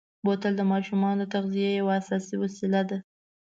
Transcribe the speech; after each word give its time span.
بوتل 0.23 0.53
د 0.57 0.61
ماشومو 0.71 1.09
د 1.19 1.23
تغذیې 1.33 1.71
یوه 1.79 1.93
اساسي 2.01 2.35
وسیله 2.43 2.81
ده. 2.89 2.97